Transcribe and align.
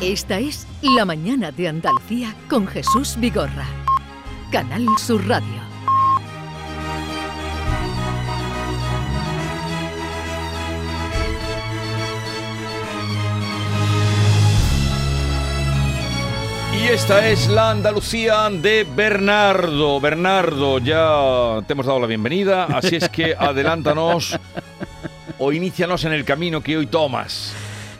Esta 0.00 0.38
es 0.38 0.64
La 0.80 1.04
Mañana 1.04 1.50
de 1.50 1.66
Andalucía 1.66 2.32
con 2.48 2.68
Jesús 2.68 3.16
Vigorra. 3.18 3.66
Canal 4.52 4.86
Sur 4.96 5.26
Radio. 5.26 5.44
Y 16.72 16.86
esta 16.86 17.28
es 17.28 17.48
la 17.48 17.72
Andalucía 17.72 18.48
de 18.50 18.86
Bernardo. 18.94 20.00
Bernardo, 20.00 20.78
ya 20.78 21.60
te 21.66 21.72
hemos 21.72 21.86
dado 21.86 21.98
la 21.98 22.06
bienvenida, 22.06 22.66
así 22.66 22.94
es 22.94 23.08
que 23.08 23.34
adelántanos 23.38 24.38
o 25.40 25.50
inícianos 25.50 26.04
en 26.04 26.12
el 26.12 26.24
camino 26.24 26.60
que 26.60 26.76
hoy 26.76 26.86
tomas. 26.86 27.52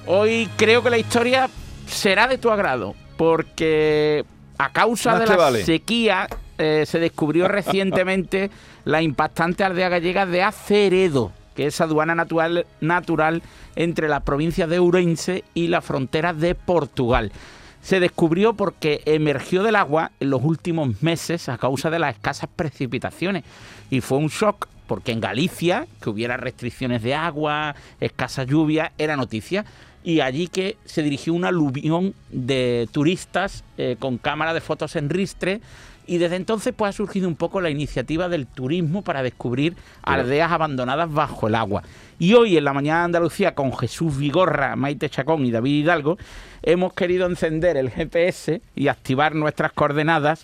Hoy 0.07 0.49
creo 0.57 0.80
que 0.80 0.91
la 0.91 0.99
historia 0.99 1.50
será 1.89 2.29
de 2.29 2.39
tu 2.39 2.51
agrado, 2.51 2.95
porque 3.17 4.25
a 4.59 4.71
causa 4.73 5.13
Más 5.13 5.21
de 5.21 5.27
la 5.27 5.37
vale. 5.37 5.65
sequía 5.65 6.29
eh, 6.59 6.85
se 6.87 6.99
descubrió 6.99 7.49
recientemente 7.49 8.51
la 8.85 9.03
impactante 9.03 9.64
aldea 9.64 9.89
gallega 9.89 10.27
de 10.27 10.43
Aceredo, 10.43 11.33
que 11.55 11.67
es 11.67 11.81
aduana 11.81 12.14
natural, 12.14 12.67
natural 12.81 13.43
entre 13.77 14.09
las 14.09 14.23
provincias 14.23 14.69
de 14.69 14.79
Ourense 14.79 15.45
y 15.55 15.69
la 15.69 15.81
frontera 15.81 16.33
de 16.33 16.55
Portugal. 16.55 17.33
Se 17.81 18.00
descubrió 18.00 18.55
porque 18.55 19.03
emergió 19.07 19.63
del 19.63 19.77
agua 19.77 20.11
en 20.21 20.31
los 20.31 20.43
últimos 20.43 21.00
meses 21.03 21.49
a 21.49 21.59
causa 21.59 21.91
de 21.91 21.99
las 21.99 22.14
escasas 22.14 22.50
precipitaciones 22.55 23.45
y 23.89 24.00
fue 24.00 24.19
un 24.19 24.29
shock 24.29 24.69
porque 24.89 25.13
en 25.13 25.21
Galicia, 25.21 25.86
que 26.00 26.11
hubiera 26.11 26.36
restricciones 26.36 27.03
de 27.03 27.14
agua, 27.14 27.77
escasa 28.00 28.43
lluvia, 28.43 28.93
era 28.99 29.17
noticia. 29.17 29.64
Y 30.08 30.22
allí 30.22 30.48
que 30.48 30.79
se 30.86 31.03
dirigió 31.03 31.35
un 31.35 31.44
aluvión 31.44 32.14
de 32.30 32.89
turistas 32.92 33.62
eh, 33.77 33.96
con 33.98 34.16
cámara 34.16 34.55
de 34.55 34.62
fotos 34.62 34.96
en 34.96 35.10
ristre. 35.10 35.60
Y 36.06 36.16
desde 36.16 36.36
entonces 36.36 36.72
pues, 36.74 36.88
ha 36.88 36.92
surgido 36.96 37.28
un 37.28 37.36
poco 37.36 37.60
la 37.60 37.69
iniciativa 37.69 38.30
del 38.30 38.46
turismo 38.46 39.02
para 39.02 39.22
descubrir 39.22 39.77
aldeas 40.00 40.50
abandonadas 40.50 41.12
bajo 41.12 41.48
el 41.48 41.55
agua. 41.55 41.83
Y 42.18 42.33
hoy 42.33 42.56
en 42.56 42.64
la 42.64 42.72
mañana 42.72 43.00
de 43.00 43.05
Andalucía 43.05 43.55
con 43.55 43.77
Jesús 43.77 44.16
Vigorra, 44.16 44.77
Maite 44.77 45.10
Chacón 45.10 45.44
y 45.44 45.50
David 45.50 45.83
Hidalgo 45.83 46.16
hemos 46.62 46.94
querido 46.94 47.27
encender 47.27 47.77
el 47.77 47.90
GPS 47.90 48.62
y 48.74 48.88
activar 48.88 49.34
nuestras 49.34 49.72
coordenadas 49.72 50.42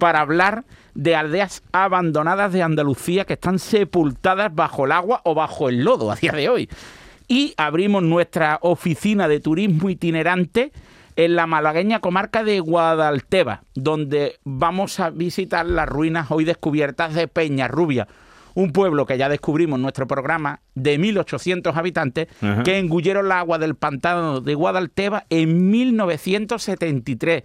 para 0.00 0.22
hablar 0.22 0.64
de 0.96 1.14
aldeas 1.14 1.62
abandonadas 1.70 2.52
de 2.52 2.64
Andalucía 2.64 3.26
que 3.26 3.34
están 3.34 3.60
sepultadas 3.60 4.52
bajo 4.52 4.86
el 4.86 4.90
agua 4.90 5.20
o 5.22 5.36
bajo 5.36 5.68
el 5.68 5.84
lodo 5.84 6.10
a 6.10 6.16
día 6.16 6.32
de 6.32 6.48
hoy. 6.48 6.68
Y 7.28 7.54
abrimos 7.56 8.02
nuestra 8.02 8.58
oficina 8.62 9.28
de 9.28 9.40
turismo 9.40 9.88
itinerante 9.88 10.72
en 11.16 11.36
la 11.36 11.46
malagueña 11.46 12.00
comarca 12.00 12.44
de 12.44 12.60
Guadalteba, 12.60 13.62
donde 13.74 14.38
vamos 14.44 15.00
a 15.00 15.10
visitar 15.10 15.64
las 15.64 15.88
ruinas 15.88 16.30
hoy 16.30 16.44
descubiertas 16.44 17.14
de 17.14 17.28
Peñarrubia, 17.28 18.08
un 18.54 18.72
pueblo 18.72 19.06
que 19.06 19.16
ya 19.18 19.28
descubrimos 19.28 19.78
en 19.78 19.82
nuestro 19.82 20.06
programa 20.06 20.60
de 20.74 20.98
1.800 20.98 21.74
habitantes, 21.76 22.28
Ajá. 22.42 22.62
que 22.62 22.78
engulleron 22.78 23.28
la 23.28 23.38
agua 23.40 23.58
del 23.58 23.74
pantano 23.74 24.40
de 24.40 24.54
Guadalteba 24.54 25.24
en 25.30 25.70
1973. 25.70 27.42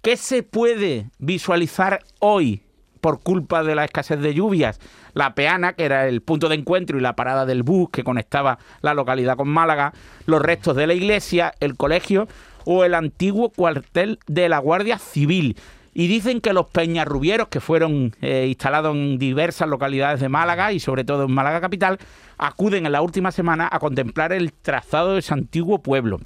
¿Qué 0.00 0.16
se 0.16 0.42
puede 0.44 1.10
visualizar 1.18 2.00
hoy 2.20 2.62
por 3.00 3.20
culpa 3.20 3.62
de 3.62 3.74
la 3.74 3.84
escasez 3.84 4.20
de 4.20 4.34
lluvias? 4.34 4.80
La 5.14 5.34
Peana, 5.34 5.72
que 5.72 5.84
era 5.84 6.06
el 6.06 6.20
punto 6.20 6.48
de 6.48 6.56
encuentro 6.56 6.98
y 6.98 7.00
la 7.00 7.16
parada 7.16 7.46
del 7.46 7.62
bus 7.62 7.90
que 7.90 8.04
conectaba 8.04 8.58
la 8.82 8.94
localidad 8.94 9.36
con 9.36 9.48
Málaga, 9.48 9.92
los 10.26 10.42
restos 10.42 10.76
de 10.76 10.86
la 10.86 10.94
iglesia, 10.94 11.52
el 11.60 11.76
colegio 11.76 12.28
o 12.64 12.84
el 12.84 12.94
antiguo 12.94 13.50
cuartel 13.50 14.18
de 14.26 14.48
la 14.48 14.58
Guardia 14.58 14.98
Civil. 14.98 15.56
Y 15.94 16.06
dicen 16.06 16.40
que 16.40 16.52
los 16.52 16.66
peñarrubieros, 16.66 17.48
que 17.48 17.60
fueron 17.60 18.14
eh, 18.20 18.46
instalados 18.48 18.94
en 18.94 19.18
diversas 19.18 19.68
localidades 19.68 20.20
de 20.20 20.28
Málaga 20.28 20.72
y 20.72 20.78
sobre 20.78 21.02
todo 21.02 21.24
en 21.24 21.32
Málaga 21.32 21.60
capital, 21.60 21.98
acuden 22.36 22.86
en 22.86 22.92
la 22.92 23.02
última 23.02 23.32
semana 23.32 23.68
a 23.72 23.78
contemplar 23.80 24.32
el 24.32 24.52
trazado 24.52 25.14
de 25.14 25.20
ese 25.20 25.34
antiguo 25.34 25.82
pueblo. 25.82 26.20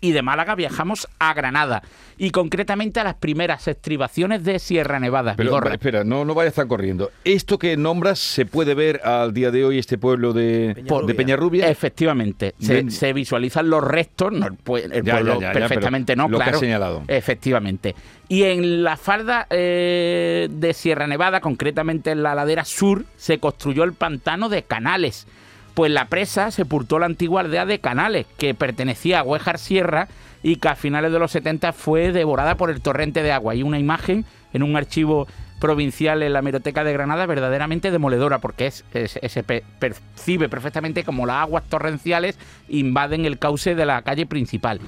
Y 0.00 0.12
de 0.12 0.22
Málaga 0.22 0.54
viajamos 0.54 1.08
a 1.18 1.34
Granada 1.34 1.82
y 2.18 2.30
concretamente 2.30 3.00
a 3.00 3.04
las 3.04 3.14
primeras 3.14 3.66
estribaciones 3.66 4.44
de 4.44 4.58
Sierra 4.58 5.00
Nevada. 5.00 5.34
Pero 5.36 5.50
Vigorra. 5.50 5.72
espera, 5.72 6.04
no, 6.04 6.24
no 6.24 6.34
vaya 6.34 6.48
a 6.48 6.50
estar 6.50 6.66
corriendo. 6.66 7.10
¿Esto 7.24 7.58
que 7.58 7.76
nombras 7.78 8.18
se 8.18 8.44
puede 8.44 8.74
ver 8.74 9.00
al 9.04 9.32
día 9.32 9.50
de 9.50 9.64
hoy 9.64 9.78
este 9.78 9.96
pueblo 9.96 10.34
de 10.34 10.74
Peñarrubia? 10.76 11.06
De 11.06 11.14
Peñarrubia? 11.14 11.68
Efectivamente, 11.68 12.54
se, 12.58 13.12
visualizan 13.12 13.70
los 13.70 13.82
restos, 13.82 14.32
no, 14.32 14.46
el, 14.46 14.54
pueblo 14.54 15.02
ya, 15.02 15.22
ya, 15.22 15.38
ya, 15.38 15.52
perfectamente 15.52 16.14
no, 16.14 16.24
lo 16.24 16.36
que 16.38 16.44
claro. 16.44 16.56
has 16.56 16.60
señalado. 16.60 17.02
Efectivamente. 17.08 17.94
Y 18.28 18.44
en 18.44 18.84
la 18.84 18.96
falda 18.96 19.46
eh, 19.48 20.48
de 20.50 20.74
Sierra 20.74 21.06
Nevada, 21.06 21.40
concretamente 21.40 22.10
en 22.10 22.22
la 22.22 22.34
ladera 22.34 22.64
sur, 22.64 23.04
se 23.16 23.38
construyó 23.38 23.82
el 23.82 23.94
pantano 23.94 24.48
de 24.48 24.62
Canales. 24.62 25.26
Pues 25.74 25.90
la 25.92 26.06
presa 26.06 26.50
sepultó 26.50 26.98
la 26.98 27.06
antigua 27.06 27.40
aldea 27.42 27.64
de 27.66 27.78
Canales, 27.78 28.26
que 28.38 28.54
pertenecía 28.54 29.20
a 29.20 29.22
Huejar 29.22 29.58
Sierra 29.58 30.08
y 30.42 30.56
que 30.56 30.68
a 30.68 30.74
finales 30.76 31.12
de 31.12 31.18
los 31.18 31.30
70 31.30 31.72
fue 31.72 32.12
devorada 32.12 32.56
por 32.56 32.70
el 32.70 32.80
torrente 32.80 33.22
de 33.22 33.32
agua. 33.32 33.52
Hay 33.52 33.62
una 33.62 33.78
imagen 33.78 34.24
en 34.52 34.62
un 34.62 34.76
archivo 34.76 35.26
provincial 35.60 36.22
en 36.22 36.32
la 36.32 36.38
Hemeroteca 36.38 36.84
de 36.84 36.92
Granada 36.94 37.26
verdaderamente 37.26 37.90
demoledora 37.90 38.38
porque 38.38 38.66
es, 38.66 38.84
se 38.92 39.42
pe- 39.42 39.62
percibe 39.78 40.48
perfectamente 40.48 41.04
como 41.04 41.26
las 41.26 41.36
aguas 41.42 41.64
torrenciales 41.68 42.38
invaden 42.70 43.26
el 43.26 43.38
cauce 43.38 43.74
de 43.74 43.84
la 43.84 44.00
calle 44.02 44.24
principal. 44.24 44.80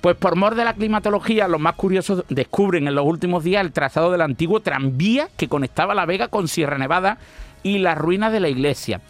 Pues 0.00 0.16
por 0.16 0.36
mor 0.36 0.54
de 0.54 0.64
la 0.64 0.74
climatología, 0.74 1.48
los 1.48 1.60
más 1.60 1.74
curiosos 1.74 2.24
descubren 2.28 2.86
en 2.86 2.94
los 2.94 3.04
últimos 3.06 3.42
días 3.42 3.64
el 3.64 3.72
trazado 3.72 4.12
del 4.12 4.20
antiguo 4.20 4.60
tranvía 4.60 5.28
que 5.36 5.48
conectaba 5.48 5.94
La 5.94 6.06
Vega 6.06 6.28
con 6.28 6.46
Sierra 6.46 6.78
Nevada 6.78 7.18
y 7.64 7.78
las 7.78 7.98
ruinas 7.98 8.30
de 8.32 8.40
la 8.40 8.48
iglesia. 8.48 9.00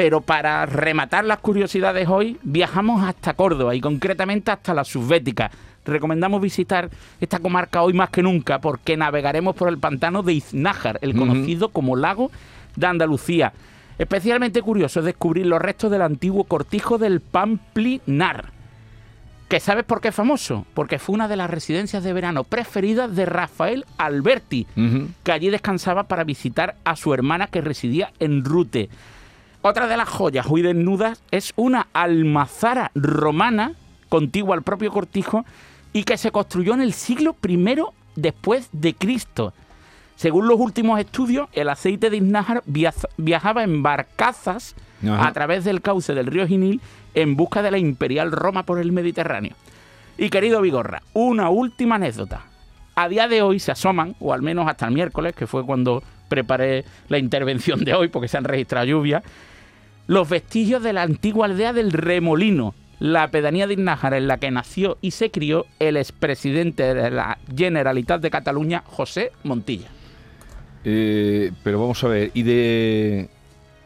Pero 0.00 0.22
para 0.22 0.64
rematar 0.64 1.26
las 1.26 1.40
curiosidades 1.40 2.08
hoy, 2.08 2.38
viajamos 2.42 3.06
hasta 3.06 3.34
Córdoba 3.34 3.74
y 3.74 3.82
concretamente 3.82 4.50
hasta 4.50 4.72
la 4.72 4.82
Subbética. 4.82 5.50
Recomendamos 5.84 6.40
visitar 6.40 6.88
esta 7.20 7.38
comarca 7.38 7.82
hoy 7.82 7.92
más 7.92 8.08
que 8.08 8.22
nunca 8.22 8.62
porque 8.62 8.96
navegaremos 8.96 9.54
por 9.54 9.68
el 9.68 9.76
pantano 9.76 10.22
de 10.22 10.32
Iznájar, 10.32 10.98
el 11.02 11.14
conocido 11.14 11.68
como 11.68 11.96
lago 11.96 12.30
de 12.76 12.86
Andalucía. 12.86 13.52
Especialmente 13.98 14.62
curioso 14.62 15.00
es 15.00 15.04
descubrir 15.04 15.44
los 15.44 15.60
restos 15.60 15.90
del 15.90 16.00
antiguo 16.00 16.44
cortijo 16.44 16.96
del 16.96 17.20
Pamplinar. 17.20 18.52
¿Que 19.50 19.60
sabes 19.60 19.84
por 19.84 20.00
qué 20.00 20.08
es 20.08 20.14
famoso? 20.14 20.64
Porque 20.72 20.98
fue 20.98 21.14
una 21.14 21.28
de 21.28 21.36
las 21.36 21.50
residencias 21.50 22.02
de 22.02 22.14
verano 22.14 22.44
preferidas 22.44 23.14
de 23.14 23.26
Rafael 23.26 23.84
Alberti, 23.98 24.66
que 25.22 25.32
allí 25.32 25.50
descansaba 25.50 26.04
para 26.04 26.24
visitar 26.24 26.76
a 26.84 26.96
su 26.96 27.12
hermana 27.12 27.48
que 27.48 27.60
residía 27.60 28.14
en 28.18 28.46
Rute. 28.46 28.88
Otra 29.62 29.86
de 29.86 29.96
las 29.98 30.08
joyas 30.08 30.46
hoy 30.48 30.62
desnudas 30.62 31.22
es 31.30 31.52
una 31.54 31.88
almazara 31.92 32.90
romana 32.94 33.74
contigua 34.08 34.56
al 34.56 34.62
propio 34.62 34.90
cortijo 34.90 35.44
y 35.92 36.04
que 36.04 36.16
se 36.16 36.30
construyó 36.32 36.72
en 36.72 36.80
el 36.80 36.94
siglo 36.94 37.36
I 37.46 37.82
después 38.16 38.70
de 38.72 38.94
Cristo. 38.94 39.52
Según 40.16 40.48
los 40.48 40.58
últimos 40.58 40.98
estudios, 40.98 41.48
el 41.52 41.68
aceite 41.68 42.08
de 42.08 42.16
Iznájar 42.16 42.62
viajaba 43.18 43.62
en 43.62 43.82
barcazas 43.82 44.74
Ajá. 45.02 45.28
a 45.28 45.32
través 45.32 45.64
del 45.64 45.82
cauce 45.82 46.14
del 46.14 46.26
río 46.26 46.46
Genil 46.46 46.80
en 47.12 47.36
busca 47.36 47.62
de 47.62 47.70
la 47.70 47.78
imperial 47.78 48.32
Roma 48.32 48.64
por 48.64 48.78
el 48.78 48.92
Mediterráneo. 48.92 49.54
Y 50.16 50.30
querido 50.30 50.62
Vigorra, 50.62 51.02
una 51.12 51.50
última 51.50 51.96
anécdota. 51.96 52.44
A 52.94 53.08
día 53.08 53.28
de 53.28 53.42
hoy 53.42 53.58
se 53.58 53.72
asoman, 53.72 54.16
o 54.20 54.32
al 54.32 54.40
menos 54.40 54.68
hasta 54.68 54.86
el 54.86 54.94
miércoles, 54.94 55.34
que 55.34 55.46
fue 55.46 55.64
cuando 55.66 56.02
preparé 56.28 56.84
la 57.08 57.18
intervención 57.18 57.84
de 57.84 57.94
hoy, 57.94 58.08
porque 58.08 58.28
se 58.28 58.38
han 58.38 58.44
registrado 58.44 58.86
lluvias, 58.86 59.22
los 60.10 60.28
vestigios 60.28 60.82
de 60.82 60.92
la 60.92 61.02
antigua 61.02 61.46
aldea 61.46 61.72
del 61.72 61.92
Remolino, 61.92 62.74
la 62.98 63.30
pedanía 63.30 63.68
de 63.68 63.74
Iznájar 63.74 64.14
en 64.14 64.26
la 64.26 64.38
que 64.38 64.50
nació 64.50 64.98
y 65.00 65.12
se 65.12 65.30
crió 65.30 65.66
el 65.78 65.96
expresidente 65.96 66.82
de 66.94 67.12
la 67.12 67.38
Generalitat 67.56 68.20
de 68.20 68.28
Cataluña, 68.28 68.82
José 68.84 69.30
Montilla. 69.44 69.86
Eh, 70.82 71.52
pero 71.62 71.80
vamos 71.80 72.02
a 72.02 72.08
ver, 72.08 72.32
¿y 72.34 72.42
de 72.42 73.28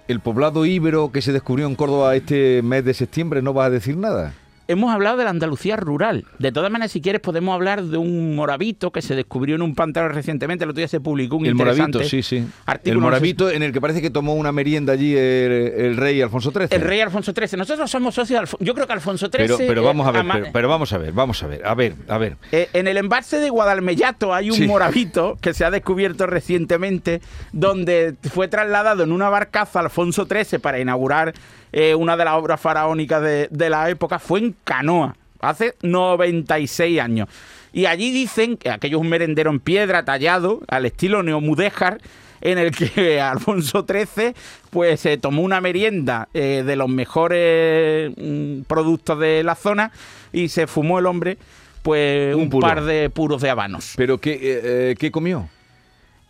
el 0.08 0.20
poblado 0.20 0.64
íbero 0.64 1.12
que 1.12 1.20
se 1.20 1.30
descubrió 1.30 1.66
en 1.66 1.74
Córdoba 1.74 2.16
este 2.16 2.62
mes 2.62 2.86
de 2.86 2.94
septiembre 2.94 3.42
no 3.42 3.52
vas 3.52 3.66
a 3.66 3.70
decir 3.70 3.98
nada? 3.98 4.32
Hemos 4.66 4.92
hablado 4.94 5.16
de 5.18 5.24
la 5.24 5.30
Andalucía 5.30 5.76
rural. 5.76 6.24
De 6.38 6.50
todas 6.50 6.70
maneras, 6.70 6.90
si 6.92 7.00
quieres, 7.00 7.20
podemos 7.20 7.54
hablar 7.54 7.82
de 7.82 7.98
un 7.98 8.34
moravito 8.34 8.90
que 8.92 9.02
se 9.02 9.14
descubrió 9.14 9.56
en 9.56 9.62
un 9.62 9.74
pantano 9.74 10.08
recientemente. 10.08 10.64
El 10.64 10.70
otro 10.70 10.78
día 10.78 10.88
se 10.88 11.00
publicó 11.00 11.36
un 11.36 11.44
El 11.46 11.52
interesante 11.52 11.98
moravito, 11.98 12.08
sí, 12.08 12.22
sí. 12.22 12.36
El 12.38 12.46
artículo, 12.66 12.94
no 12.94 13.00
sé 13.00 13.10
moravito 13.10 13.50
en 13.50 13.62
el 13.62 13.72
que 13.72 13.80
parece 13.80 14.00
que 14.00 14.10
tomó 14.10 14.34
una 14.34 14.52
merienda 14.52 14.94
allí 14.94 15.14
el, 15.16 15.52
el 15.52 15.96
rey 15.98 16.22
Alfonso 16.22 16.50
XIII. 16.50 16.68
El 16.70 16.80
rey 16.80 17.00
Alfonso 17.00 17.32
XIII. 17.32 17.58
Nosotros 17.58 17.90
somos 17.90 18.14
socios 18.14 18.50
de 18.58 18.64
Yo 18.64 18.74
creo 18.74 18.86
que 18.86 18.92
Alfonso 18.94 19.26
XIII... 19.26 19.36
Pero, 19.46 19.58
pero 19.58 19.82
eh, 19.82 19.84
vamos 19.84 20.06
a 20.06 20.10
ver, 20.12 20.20
ama- 20.20 20.34
pero, 20.34 20.46
pero 20.52 20.68
vamos 20.68 20.92
a 20.92 20.98
ver, 20.98 21.12
vamos 21.12 21.42
a 21.42 21.46
ver, 21.46 21.66
a 21.66 21.74
ver, 21.74 21.94
a 22.08 22.18
ver. 22.18 22.36
Eh, 22.50 22.68
en 22.72 22.88
el 22.88 22.96
embalse 22.96 23.38
de 23.40 23.50
Guadalmellato 23.50 24.32
hay 24.32 24.50
un 24.50 24.56
Sí. 24.56 24.66
moravito 24.66 25.36
que 25.40 25.52
se 25.52 25.64
ha 25.64 25.70
descubierto 25.70 26.26
recientemente, 26.26 27.20
donde 27.52 28.14
fue 28.32 28.48
trasladado 28.48 29.02
en 29.04 29.12
una 29.12 29.28
barcaza 29.28 29.80
Alfonso 29.80 30.26
XIII 30.26 30.58
para 30.58 30.80
inaugurar 30.80 31.34
eh, 31.76 31.94
una 31.96 32.16
de 32.16 32.24
las 32.24 32.34
obras 32.34 32.60
faraónicas 32.60 33.20
de, 33.20 33.48
de 33.50 33.68
la 33.70 33.90
época. 33.90 34.18
Fue 34.20 34.38
en 34.38 34.53
canoa. 34.64 35.16
hace 35.40 35.74
96 35.82 37.00
años. 37.00 37.28
Y 37.72 37.86
allí 37.86 38.12
dicen 38.12 38.56
que 38.56 38.70
aquello 38.70 38.98
es 38.98 39.02
un 39.02 39.08
merendero 39.08 39.50
en 39.50 39.60
piedra 39.60 40.04
tallado 40.04 40.62
al 40.68 40.86
estilo 40.86 41.22
neomudéjar 41.22 42.00
en 42.40 42.58
el 42.58 42.70
que 42.70 43.20
Alfonso 43.20 43.84
XIII 43.86 44.34
pues 44.70 45.00
se 45.00 45.18
tomó 45.18 45.42
una 45.42 45.60
merienda 45.60 46.28
eh, 46.34 46.62
de 46.64 46.76
los 46.76 46.88
mejores 46.88 48.12
mm, 48.16 48.62
productos 48.62 49.18
de 49.18 49.42
la 49.42 49.54
zona 49.54 49.90
y 50.32 50.48
se 50.48 50.66
fumó 50.66 50.98
el 50.98 51.06
hombre 51.06 51.38
pues 51.84 52.34
Un 52.34 52.48
par 52.48 52.82
de 52.82 53.10
puros 53.10 53.42
de 53.42 53.50
habanos. 53.50 53.92
¿Pero 53.96 54.16
qué, 54.16 54.32
eh, 54.32 54.38
eh, 54.42 54.94
qué 54.98 55.10
comió? 55.10 55.50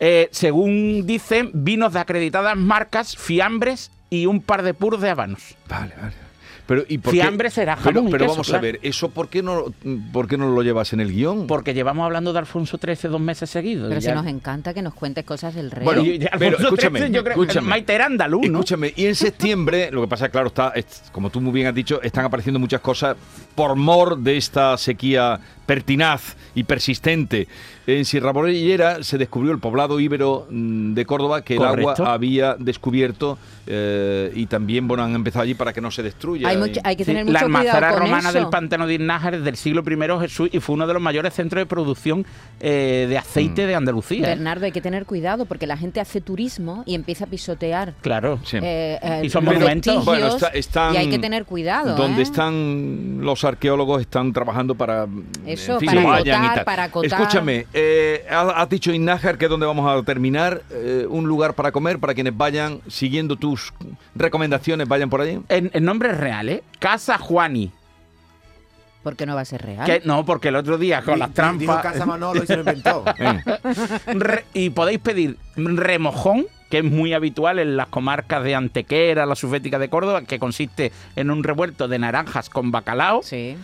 Eh, 0.01 0.27
según 0.31 1.07
dicen, 1.07 1.51
vinos 1.53 1.93
de 1.93 1.99
acreditadas 1.99 2.57
marcas, 2.57 3.15
fiambres 3.15 3.89
y 4.09 4.25
un 4.25 4.41
par 4.41 4.63
de 4.63 4.73
puros 4.73 4.99
de 4.99 5.09
habanos. 5.09 5.55
Vale, 5.69 5.93
vale. 5.95 6.24
Pero, 6.67 6.83
¿y 6.87 6.97
por 6.97 7.13
qué- 7.13 7.19
Fiambre 7.21 7.49
será 7.51 7.75
Pero, 7.75 7.95
jamón 7.99 8.07
y 8.07 8.11
pero 8.11 8.25
queso, 8.25 8.33
vamos 8.33 8.53
a 8.53 8.57
ver, 8.59 8.79
¿eso 8.81 9.09
por 9.09 9.29
qué, 9.29 9.43
no, 9.43 9.65
por 10.11 10.27
qué 10.27 10.37
no 10.37 10.49
lo 10.49 10.63
llevas 10.63 10.93
en 10.93 10.99
el 10.99 11.11
guion? 11.11 11.45
Porque 11.45 11.73
llevamos 11.73 12.05
hablando 12.05 12.33
de 12.33 12.39
Alfonso 12.39 12.79
XIII 12.83 13.09
dos 13.11 13.21
meses 13.21 13.49
seguidos. 13.49 13.87
Pero 13.89 14.01
si 14.01 14.07
ya- 14.07 14.15
nos 14.15 14.25
encanta 14.25 14.73
que 14.73 14.81
nos 14.81 14.93
cuentes 14.95 15.25
cosas 15.25 15.53
del 15.53 15.69
rey. 15.69 15.85
Bueno, 15.85 16.03
Y- 16.03 16.11
y 16.11 16.23
Alfonso 16.23 16.37
pero 16.39 16.57
escúchame, 16.57 16.99
XIII, 16.99 17.13
yo 17.13 17.23
creo 17.23 17.33
escúchame. 17.43 17.67
Maite 17.67 17.93
era 17.93 18.05
andaluz, 18.07 18.41
¿no? 18.49 18.59
Escúchame, 18.59 18.93
y 18.95 19.05
en 19.05 19.15
septiembre, 19.15 19.89
lo 19.91 20.01
que 20.01 20.07
pasa, 20.07 20.29
claro, 20.29 20.47
está, 20.47 20.69
es- 20.75 21.03
como 21.11 21.29
tú 21.29 21.39
muy 21.39 21.53
bien 21.53 21.67
has 21.67 21.75
dicho, 21.75 22.01
están 22.01 22.25
apareciendo 22.25 22.59
muchas 22.59 22.81
cosas 22.81 23.15
por 23.53 23.75
mor 23.75 24.17
de 24.17 24.37
esta 24.37 24.77
sequía 24.77 25.39
pertinaz 25.65 26.35
y 26.53 26.63
persistente. 26.63 27.47
En 27.87 28.03
Sierra 28.05 28.33
Morellera 28.33 29.03
se 29.03 29.17
descubrió 29.19 29.51
el 29.51 29.59
poblado 29.59 29.99
íbero 29.99 30.47
mm, 30.49 30.93
de 30.93 31.05
Córdoba 31.05 31.43
que 31.43 31.55
el 31.55 31.63
agua 31.63 31.93
había 32.05 32.55
descubierto 32.57 33.37
eh, 33.67 34.31
y 34.35 34.47
también 34.47 34.87
bueno, 34.87 35.03
han 35.03 35.13
empezado 35.13 35.43
allí 35.43 35.53
para 35.53 35.71
que 35.73 35.81
no 35.81 35.91
se 35.91 36.01
destruya. 36.01 36.47
hay, 36.47 36.57
mucho- 36.57 36.81
hay 36.83 36.95
que 36.95 37.03
Sí, 37.03 37.11
tener 37.11 37.25
la 37.29 37.41
mucho 37.41 37.45
cuidado 37.45 37.77
almazara 37.77 37.99
romana 37.99 38.29
eso. 38.29 38.39
del 38.39 38.47
pantano 38.49 38.87
de 38.87 38.95
Iznájar 38.95 39.35
es 39.35 39.43
del 39.43 39.55
siglo 39.57 39.83
I 39.85 40.19
Jesús 40.21 40.49
y 40.51 40.59
fue 40.59 40.73
uno 40.75 40.87
de 40.87 40.93
los 40.93 41.01
mayores 41.01 41.33
centros 41.33 41.61
de 41.61 41.65
producción 41.67 42.25
eh, 42.59 43.05
de 43.09 43.17
aceite 43.17 43.63
Mm. 43.65 43.67
de 43.67 43.75
Andalucía. 43.75 44.19
¿eh? 44.19 44.29
Bernardo, 44.35 44.65
hay 44.65 44.71
que 44.71 44.81
tener 44.81 45.05
cuidado 45.05 45.45
porque 45.45 45.67
la 45.67 45.77
gente 45.77 45.99
hace 45.99 46.21
turismo 46.21 46.83
y 46.87 46.95
empieza 46.95 47.25
a 47.25 47.27
pisotear 47.27 47.93
Claro. 48.01 48.39
Sí. 48.43 48.57
eh, 48.61 49.21
Y 49.23 49.29
son 49.29 49.45
monumentos. 49.45 50.03
Bueno, 50.05 50.27
está- 50.27 50.47
están- 50.49 50.93
y 50.95 50.97
hay 50.97 51.09
que 51.09 51.19
tener 51.19 51.45
cuidado. 51.45 51.95
Donde 51.95 52.21
¿eh? 52.21 52.23
están 52.23 53.19
los 53.21 53.43
arqueólogos 53.43 54.01
están 54.01 54.33
trabajando 54.33 54.73
para 54.75 55.07
Eso, 55.55 55.73
en 55.73 55.79
fin, 55.79 55.87
para 55.89 56.01
no 56.01 56.07
vayan 56.07 56.27
y 56.43 56.45
acotar, 56.45 56.55
tal. 56.55 56.65
para 56.65 56.83
acotar. 56.83 57.21
Escúchame, 57.21 57.65
eh, 57.73 58.25
has 58.29 58.69
dicho 58.69 58.91
Innájar 58.93 59.37
que 59.37 59.45
es 59.45 59.49
donde 59.51 59.65
vamos 59.65 59.89
a 59.89 60.03
terminar 60.03 60.61
eh, 60.71 61.05
un 61.09 61.25
lugar 61.27 61.53
para 61.55 61.71
comer 61.71 61.99
para 61.99 62.13
quienes 62.13 62.35
vayan 62.37 62.79
siguiendo 62.87 63.35
tus 63.35 63.73
recomendaciones 64.15 64.87
vayan 64.87 65.09
por 65.09 65.21
allí. 65.21 65.39
En, 65.49 65.69
en 65.73 65.83
nombres 65.85 66.17
reales, 66.17 66.61
Casa 66.79 67.17
Juani. 67.17 67.71
Porque 69.03 69.27
no 69.27 69.35
va 69.35 69.41
a 69.41 69.45
ser 69.45 69.61
real. 69.61 69.85
Que, 69.85 70.01
no, 70.03 70.25
porque 70.25 70.47
el 70.47 70.55
otro 70.55 70.79
día 70.79 71.03
con 71.03 71.19
las 71.19 71.31
trampas. 71.31 71.59
Dijo 71.59 71.79
Casa 71.79 72.05
Manolo 72.07 72.43
y 72.43 72.47
se 72.47 72.55
lo 72.55 72.61
inventó. 72.61 73.03
Eh, 73.19 73.41
Re- 74.07 74.45
y 74.53 74.71
podéis 74.71 74.97
pedir 74.99 75.37
remojón, 75.55 76.47
que 76.71 76.79
es 76.79 76.83
muy 76.83 77.13
habitual 77.13 77.59
en 77.59 77.77
las 77.77 77.87
comarcas 77.87 78.43
de 78.43 78.55
Antequera, 78.55 79.27
la 79.27 79.35
Sufética 79.35 79.77
de 79.77 79.89
Córdoba, 79.89 80.23
que 80.23 80.39
consiste 80.39 80.91
en 81.15 81.29
un 81.29 81.43
revuelto 81.43 81.87
de 81.87 81.99
naranjas 81.99 82.49
con 82.49 82.71
bacalao 82.71 83.21
Sí. 83.21 83.55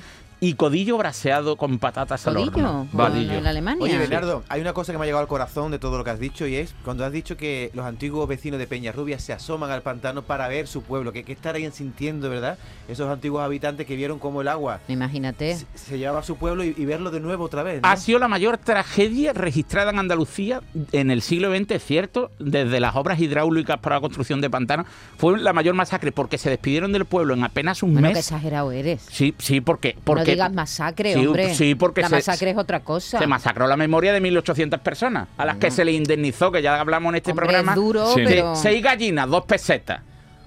Y 0.43 0.55
codillo 0.55 0.97
braseado 0.97 1.55
con 1.55 1.77
patatas 1.77 2.25
al 2.25 2.33
Codillo, 2.33 2.51
horno. 2.51 2.87
Codillo. 2.91 3.33
en 3.33 3.45
Alemania. 3.45 3.83
Oye, 3.83 3.97
Bernardo, 3.99 4.43
hay 4.49 4.59
una 4.59 4.73
cosa 4.73 4.91
que 4.91 4.97
me 4.97 5.03
ha 5.03 5.05
llegado 5.05 5.21
al 5.21 5.27
corazón 5.27 5.69
de 5.71 5.77
todo 5.77 5.99
lo 5.99 6.03
que 6.03 6.09
has 6.09 6.19
dicho 6.19 6.47
y 6.47 6.55
es 6.55 6.73
cuando 6.83 7.05
has 7.05 7.11
dicho 7.11 7.37
que 7.37 7.69
los 7.75 7.85
antiguos 7.85 8.27
vecinos 8.27 8.57
de 8.59 8.65
Peñarrubia 8.65 9.19
se 9.19 9.33
asoman 9.33 9.69
al 9.69 9.83
pantano 9.83 10.23
para 10.23 10.47
ver 10.47 10.65
su 10.67 10.81
pueblo. 10.81 11.13
que, 11.13 11.23
que 11.23 11.31
estarían 11.31 11.71
sintiendo, 11.73 12.27
verdad? 12.27 12.57
Esos 12.89 13.07
antiguos 13.07 13.43
habitantes 13.43 13.85
que 13.85 13.95
vieron 13.95 14.17
cómo 14.17 14.41
el 14.41 14.47
agua 14.47 14.79
Imagínate. 14.87 15.55
se, 15.57 15.65
se 15.75 15.97
llevaba 15.99 16.21
a 16.21 16.23
su 16.23 16.35
pueblo 16.37 16.63
y, 16.63 16.73
y 16.75 16.85
verlo 16.85 17.11
de 17.11 17.19
nuevo 17.19 17.43
otra 17.45 17.61
vez. 17.61 17.79
¿no? 17.83 17.87
Ha 17.87 17.95
sido 17.97 18.17
la 18.17 18.27
mayor 18.27 18.57
tragedia 18.57 19.33
registrada 19.33 19.91
en 19.91 19.99
Andalucía 19.99 20.61
en 20.91 21.11
el 21.11 21.21
siglo 21.21 21.55
XX, 21.55 21.69
es 21.69 21.85
cierto, 21.85 22.31
desde 22.39 22.79
las 22.79 22.95
obras 22.95 23.19
hidráulicas 23.19 23.77
para 23.77 23.97
la 23.97 24.01
construcción 24.01 24.41
de 24.41 24.49
pantanos. 24.49 24.87
Fue 25.19 25.37
la 25.39 25.53
mayor 25.53 25.75
masacre 25.75 26.11
porque 26.11 26.39
se 26.39 26.49
despidieron 26.49 26.91
del 26.91 27.05
pueblo 27.05 27.35
en 27.35 27.43
apenas 27.43 27.83
un 27.83 27.93
Bueno, 27.93 28.07
qué 28.07 28.15
mes. 28.15 28.25
exagerado 28.25 28.71
eres. 28.71 29.05
Sí, 29.11 29.35
sí, 29.37 29.61
porque, 29.61 29.95
porque 30.03 30.30
digas 30.31 30.53
masacre, 30.53 31.13
Sí, 31.13 31.25
hombre. 31.25 31.53
sí, 31.55 31.75
porque 31.75 32.01
la 32.01 32.09
se- 32.09 32.15
masacre 32.15 32.51
es 32.51 32.57
otra 32.57 32.79
cosa. 32.81 33.19
se 33.19 33.27
masacró 33.27 33.67
la 33.67 33.77
memoria 33.77 34.11
de 34.13 34.19
1.800 34.21 34.79
personas, 34.79 35.27
a 35.37 35.45
las 35.45 35.57
que 35.57 35.71
se 35.71 35.85
le 35.85 35.91
indemnizó, 35.93 36.51
que 36.51 36.61
ya 36.61 36.79
hablamos 36.79 37.11
en 37.11 37.17
este 37.17 37.31
Hombre, 37.31 37.45
programa. 37.47 37.71
es 37.71 37.75
duro, 37.75 38.13
Sí. 38.13 38.21
pero... 38.25 38.55
Se- 38.55 38.63
Seis 38.63 38.83
gallinas, 38.83 39.27
dos 39.29 39.45
pesetas. 39.45 40.01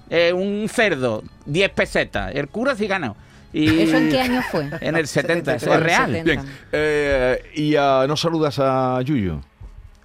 Eh, 0.09 0.31
un 0.33 0.67
cerdo, 0.69 1.23
diez 1.45 1.69
pesetas. 1.71 2.33
El 2.35 2.47
cura 2.49 2.75
sí 2.75 2.85
ganó. 2.87 3.15
Y 3.53 3.83
¿Eso 3.83 3.97
en 3.97 4.09
qué 4.09 4.19
año 4.19 4.41
fue? 4.51 4.69
En 4.81 4.95
el 4.97 5.07
70, 5.07 5.55
eso 5.55 5.73
es 5.73 5.79
real. 5.79 6.11
70. 6.11 6.23
bien, 6.43 6.53
eh, 6.73 7.51
y 7.55 7.75
ah, 7.75 8.05
no 8.07 8.15
saludas 8.17 8.59
a 8.59 9.01
Yuyu. 9.01 9.39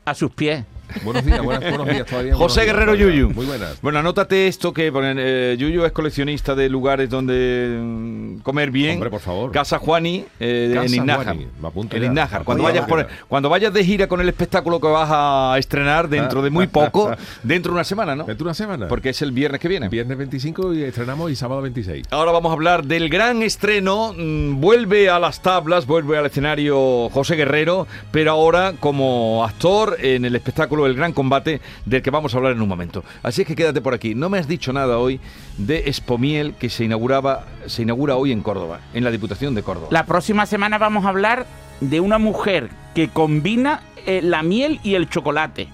A 0.05 0.15
sus 0.15 0.31
pies. 0.33 0.65
Buenos 1.05 1.25
días, 1.25 1.43
buenas- 1.43 1.69
buenos 1.77 1.89
días 1.89 2.07
todavía. 2.07 2.35
José 2.35 2.65
Guerrero. 2.65 2.95
Yuyu. 2.95 3.31
Muy 3.31 3.47
buenas. 3.47 3.81
Bueno, 3.83 3.99
anótate 4.01 4.49
esto 4.49 4.73
que 4.73 4.91
eh, 4.95 5.57
Yuyu 5.59 5.85
es 5.85 5.93
coleccionista 5.93 6.55
de 6.55 6.69
lugares 6.69 7.09
donde 7.11 7.79
mm, 7.81 8.39
comer 8.41 8.71
bien. 8.71 8.95
Hombre, 8.95 9.11
por 9.11 9.21
favor. 9.21 9.53
Casa 9.53 9.79
Juani 9.79 10.25
eh, 10.41 10.71
Casa 10.75 10.87
en 10.87 10.95
Iznájar. 10.95 11.37
En. 11.37 12.03
Iznájar. 12.05 12.45
Cuando 12.45 12.65
vayas 12.65 12.87
por- 12.87 13.07
cuando 13.29 13.49
vayas 13.49 13.73
de 13.73 13.85
gira 13.85 14.07
con 14.09 14.21
el 14.21 14.29
espectáculo 14.29 14.81
que 14.81 14.89
vas 14.89 15.09
a 15.13 15.55
estrenar 15.59 16.09
dentro 16.09 16.43
de 16.43 16.51
muy 16.51 16.67
poco, 16.67 17.13
dentro 17.43 17.73
de 17.73 17.77
una 17.77 17.85
semana, 17.85 18.15
¿no? 18.17 18.25
¿Dentro 18.25 18.45
de 18.45 18.49
una 18.49 18.55
semana? 18.55 18.89
Porque 18.89 19.11
es 19.11 19.23
el 19.23 19.33
viernes 19.33 19.61
que 19.61 19.69
viene. 19.69 19.89
Viernes 19.89 20.17
25 20.19 20.75
y 20.75 20.83
estrenamos 20.83 21.31
y 21.31 21.37
sábado 21.37 21.63
26. 21.63 22.07
Ahora 22.11 22.33
vamos 22.33 22.51
a 22.51 22.55
hablar 22.55 22.85
del 22.85 23.09
gran 23.09 23.43
estreno. 23.43 24.13
Mm, 24.17 24.61
Vuelve 24.61 25.09
a 25.11 25.19
las 25.19 25.41
tablas, 25.43 25.87
vuelve 25.87 26.19
al 26.19 26.27
escenario 26.27 27.09
José 27.11 27.37
Guerrero, 27.37 27.87
pero 28.11 28.33
ahora 28.33 28.75
como 28.79 29.45
actor 29.45 29.97
en 30.01 30.25
el 30.25 30.35
espectáculo 30.37 30.80
El 30.87 30.95
Gran 30.95 31.13
Combate, 31.13 31.61
del 31.85 32.03
que 32.03 32.11
vamos 32.11 32.35
a 32.35 32.37
hablar 32.39 32.53
en 32.53 32.63
un 32.63 32.69
momento. 32.69 33.05
Así 33.23 33.43
es 33.43 33.47
que 33.49 33.57
quédate 33.57 33.81
por 33.81 33.95
aquí. 33.95 34.15
No 34.15 34.29
me 34.29 34.39
has 34.39 34.49
dicho 34.49 34.73
nada 34.73 34.99
hoy 34.99 35.21
de 35.59 35.79
Expomiel 35.87 36.55
que 36.55 36.69
se 36.71 36.85
inauguraba, 36.85 37.47
se 37.67 37.83
inaugura 37.83 38.17
hoy 38.17 38.33
en 38.33 38.43
Córdoba, 38.43 38.81
en 38.95 39.05
la 39.05 39.11
Diputación 39.11 39.55
de 39.55 39.63
Córdoba. 39.63 39.89
La 39.91 40.07
próxima 40.07 40.47
semana 40.47 40.79
vamos 40.79 41.05
a 41.05 41.09
hablar 41.11 41.47
de 41.81 42.01
una 42.01 42.19
mujer 42.19 42.71
que 42.95 43.09
combina 43.09 43.83
eh, 44.07 44.21
la 44.23 44.43
miel 44.43 44.81
y 44.83 44.95
el 44.95 45.09
chocolate. 45.09 45.69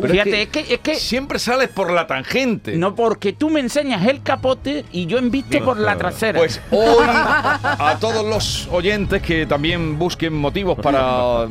Pero 0.00 0.12
Fíjate, 0.12 0.42
es 0.42 0.48
que, 0.48 0.74
es 0.74 0.80
que 0.80 0.96
siempre 0.96 1.38
sales 1.38 1.68
por 1.68 1.92
la 1.92 2.08
tangente. 2.08 2.76
no 2.76 2.96
porque 2.96 3.32
tú 3.32 3.48
me 3.48 3.60
enseñas 3.60 4.04
el 4.08 4.22
capote 4.22 4.84
y 4.90 5.06
yo 5.06 5.18
envisto 5.18 5.64
por 5.64 5.78
la 5.78 5.96
trasera. 5.96 6.38
Pues 6.40 6.60
hoy 6.72 7.04
a 7.06 7.96
todos 8.00 8.26
los 8.26 8.66
oyentes 8.72 9.22
que 9.22 9.46
también 9.46 9.96
busquen 9.96 10.34
motivos 10.34 10.76
para 10.80 11.46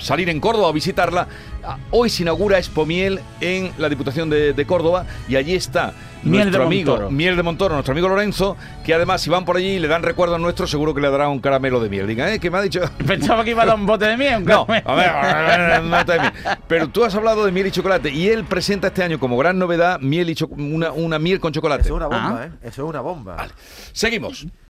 salir 0.00 0.28
en 0.28 0.40
Córdoba 0.40 0.68
o 0.68 0.72
visitarla, 0.72 1.26
a- 1.64 1.78
hoy 1.90 2.08
se 2.10 2.22
inaugura 2.22 2.58
Expomiel 2.58 3.20
en 3.40 3.72
la 3.78 3.88
Diputación 3.88 4.30
de, 4.30 4.52
de 4.52 4.66
Córdoba 4.66 5.06
y 5.28 5.36
allí 5.36 5.54
está 5.54 5.92
Miel 6.22 6.44
nuestro 6.44 6.60
de 6.60 6.66
amigo 6.66 6.90
Montoro. 6.92 7.10
Miel 7.10 7.36
de 7.36 7.42
Montoro, 7.42 7.74
nuestro 7.74 7.92
amigo 7.92 8.08
Lorenzo, 8.08 8.56
que 8.84 8.94
además 8.94 9.20
si 9.22 9.28
van 9.30 9.44
por 9.44 9.56
allí 9.56 9.70
y 9.70 9.78
le 9.80 9.88
dan 9.88 10.02
recuerdo 10.04 10.36
a 10.36 10.38
nuestro, 10.38 10.66
seguro 10.68 10.94
que 10.94 11.00
le 11.00 11.10
dará 11.10 11.28
un 11.28 11.40
caramelo 11.40 11.80
de 11.80 11.88
miel. 11.88 12.06
Digan, 12.06 12.28
¿eh? 12.28 12.38
¿Qué 12.38 12.48
me 12.50 12.58
ha 12.58 12.62
dicho? 12.62 12.80
Pensaba 13.06 13.42
que 13.44 13.50
iba 13.50 13.64
a 13.64 13.66
dar 13.66 13.74
un 13.76 13.86
bote 13.86 14.06
de 14.06 14.16
miel. 14.16 14.36
un 14.36 14.44
No, 14.46 14.60
a 14.68 14.94
ver, 14.94 15.08
a 15.08 15.56
ver, 15.56 15.82
no 15.82 16.04
te- 16.06 16.18
pero 16.68 16.88
tú 16.88 17.04
has 17.04 17.14
hablado 17.16 17.44
de 17.44 17.50
miel 17.52 17.66
y 17.66 17.70
chocolate 17.72 18.10
y 18.10 18.28
él 18.28 18.44
presenta 18.44 18.86
este 18.88 19.02
año 19.02 19.18
como 19.18 19.36
gran 19.36 19.58
novedad 19.58 19.98
miel 20.00 20.30
y 20.30 20.34
cho- 20.36 20.46
una, 20.48 20.92
una 20.92 21.18
miel 21.18 21.40
con 21.40 21.52
chocolate. 21.52 21.82
Eso 21.82 21.94
es 21.94 21.96
una 21.96 22.06
bomba, 22.06 22.40
Ah. 22.40 22.46
¿eh? 22.46 22.50
Eso 22.62 22.82
es 22.84 22.88
una 22.88 23.00
bomba. 23.00 23.48
Seguimos. 23.92 24.46